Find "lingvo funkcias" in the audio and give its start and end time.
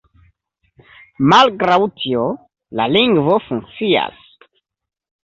2.95-4.19